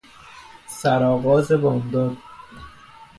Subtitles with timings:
[0.67, 2.17] سرآغاز بامداد